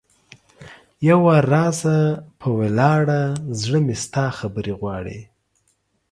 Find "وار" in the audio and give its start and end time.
1.25-1.43